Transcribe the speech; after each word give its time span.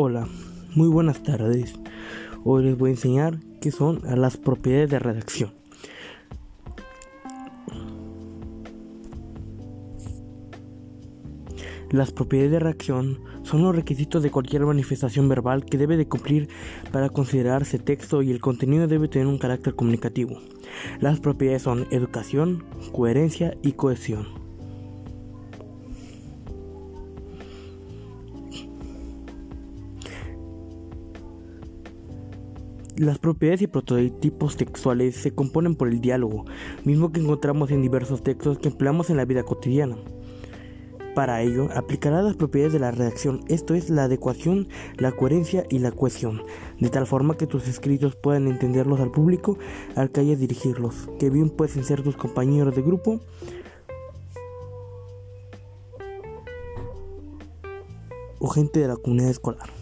Hola, 0.00 0.28
muy 0.76 0.86
buenas 0.86 1.24
tardes. 1.24 1.74
Hoy 2.44 2.62
les 2.62 2.78
voy 2.78 2.90
a 2.90 2.92
enseñar 2.92 3.40
qué 3.60 3.72
son 3.72 4.00
las 4.04 4.36
propiedades 4.36 4.90
de 4.90 5.00
redacción. 5.00 5.50
Las 11.90 12.12
propiedades 12.12 12.52
de 12.52 12.58
redacción 12.60 13.18
son 13.42 13.64
los 13.64 13.74
requisitos 13.74 14.22
de 14.22 14.30
cualquier 14.30 14.64
manifestación 14.64 15.28
verbal 15.28 15.64
que 15.64 15.78
debe 15.78 15.96
de 15.96 16.06
cumplir 16.06 16.48
para 16.92 17.08
considerarse 17.08 17.80
texto 17.80 18.22
y 18.22 18.30
el 18.30 18.40
contenido 18.40 18.86
debe 18.86 19.08
tener 19.08 19.26
un 19.26 19.38
carácter 19.38 19.74
comunicativo. 19.74 20.38
Las 21.00 21.18
propiedades 21.18 21.62
son 21.62 21.88
educación, 21.90 22.64
coherencia 22.92 23.58
y 23.62 23.72
cohesión. 23.72 24.37
Las 32.98 33.20
propiedades 33.20 33.62
y 33.62 33.68
prototipos 33.68 34.56
textuales 34.56 35.14
se 35.14 35.32
componen 35.32 35.76
por 35.76 35.86
el 35.86 36.00
diálogo, 36.00 36.46
mismo 36.82 37.12
que 37.12 37.20
encontramos 37.20 37.70
en 37.70 37.80
diversos 37.80 38.24
textos 38.24 38.58
que 38.58 38.70
empleamos 38.70 39.08
en 39.08 39.18
la 39.18 39.24
vida 39.24 39.44
cotidiana. 39.44 39.96
Para 41.14 41.40
ello, 41.42 41.68
aplicará 41.76 42.22
las 42.22 42.34
propiedades 42.34 42.72
de 42.72 42.80
la 42.80 42.90
redacción, 42.90 43.44
esto 43.46 43.74
es 43.74 43.88
la 43.88 44.04
adecuación, 44.04 44.66
la 44.96 45.12
coherencia 45.12 45.64
y 45.70 45.78
la 45.78 45.92
cohesión, 45.92 46.42
de 46.80 46.88
tal 46.90 47.06
forma 47.06 47.36
que 47.36 47.46
tus 47.46 47.68
escritos 47.68 48.16
puedan 48.16 48.48
entenderlos 48.48 48.98
al 48.98 49.12
público 49.12 49.58
al 49.94 50.10
que 50.10 50.22
hayas 50.22 50.40
dirigirlos, 50.40 51.08
que 51.20 51.30
bien 51.30 51.50
pueden 51.50 51.84
ser 51.84 52.02
tus 52.02 52.16
compañeros 52.16 52.74
de 52.74 52.82
grupo 52.82 53.20
o 58.40 58.48
gente 58.48 58.80
de 58.80 58.88
la 58.88 58.96
comunidad 58.96 59.30
escolar. 59.30 59.77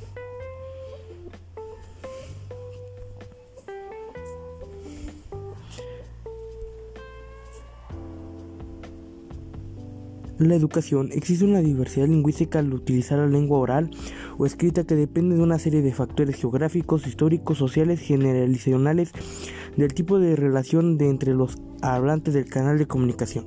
La 10.39 10.55
educación 10.55 11.09
existe 11.12 11.45
una 11.45 11.61
diversidad 11.61 12.09
lingüística 12.09 12.59
al 12.59 12.73
utilizar 12.75 13.19
la 13.19 13.27
lengua 13.27 13.59
oral 13.59 13.91
o 14.37 14.45
escrita 14.45 14.84
que 14.84 14.95
depende 14.95 15.37
de 15.37 15.42
una 15.42 15.59
serie 15.59 15.81
de 15.81 15.95
factores 15.95 16.37
geográficos, 16.37 17.06
históricos, 17.06 17.59
sociales, 17.59 18.01
generacionales, 18.01 19.12
del 19.77 19.95
tipo 19.95 20.19
de 20.19 20.37
relación 20.37 20.98
de 20.98 21.09
entre 21.09 21.34
los 21.34 21.57
hablantes 21.81 22.34
del 22.34 22.51
canal 22.51 22.77
de 22.79 22.87
comunicación. 22.87 23.47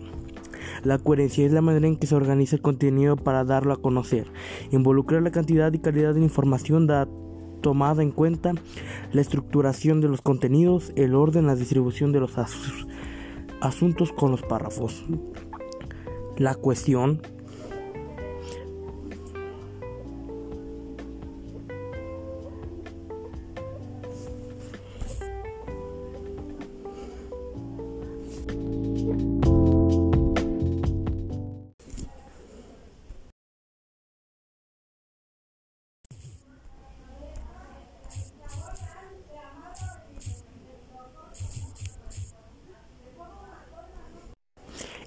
La 0.83 0.97
coherencia 0.97 1.45
es 1.45 1.51
la 1.51 1.61
manera 1.61 1.87
en 1.87 1.97
que 1.97 2.07
se 2.07 2.15
organiza 2.15 2.55
el 2.55 2.61
contenido 2.61 3.17
para 3.17 3.43
darlo 3.43 3.73
a 3.73 3.81
conocer, 3.81 4.25
involucrar 4.71 5.21
la 5.21 5.31
cantidad 5.31 5.71
y 5.73 5.79
calidad 5.79 6.15
de 6.15 6.21
información 6.21 6.87
tomada 7.61 8.01
en 8.01 8.11
cuenta, 8.11 8.53
la 9.11 9.21
estructuración 9.21 10.01
de 10.01 10.07
los 10.07 10.21
contenidos, 10.21 10.91
el 10.95 11.13
orden, 11.13 11.47
la 11.47 11.55
distribución 11.55 12.11
de 12.13 12.21
los 12.21 12.33
asuntos 13.59 14.13
con 14.13 14.31
los 14.31 14.41
párrafos 14.41 15.05
la 16.39 16.55
cuestión 16.55 17.21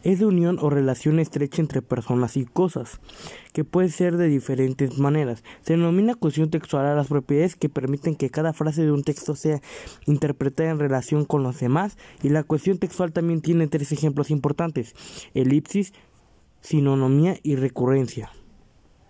es 0.02 0.18
de 0.18 0.26
unión 0.26 0.58
o 0.60 0.70
relación 0.70 1.18
estrecha 1.18 1.62
entre 1.62 1.82
personas 1.82 2.36
y 2.36 2.44
cosas, 2.44 3.00
que 3.52 3.64
puede 3.64 3.88
ser 3.88 4.16
de 4.16 4.28
diferentes 4.28 4.98
maneras. 4.98 5.44
Se 5.62 5.74
denomina 5.74 6.14
cohesión 6.14 6.50
textual 6.50 6.86
a 6.86 6.94
las 6.94 7.08
propiedades 7.08 7.56
que 7.56 7.68
permiten 7.68 8.16
que 8.16 8.30
cada 8.30 8.52
frase 8.52 8.82
de 8.82 8.92
un 8.92 9.04
texto 9.04 9.34
sea 9.34 9.60
interpretada 10.06 10.70
en 10.70 10.78
relación 10.78 11.24
con 11.24 11.42
los 11.42 11.60
demás, 11.60 11.96
y 12.22 12.28
la 12.28 12.42
cohesión 12.42 12.78
textual 12.78 13.12
también 13.12 13.40
tiene 13.40 13.66
tres 13.68 13.92
ejemplos 13.92 14.30
importantes, 14.30 14.94
elipsis, 15.34 15.92
sinonomía 16.60 17.36
y 17.42 17.56
recurrencia. 17.56 18.30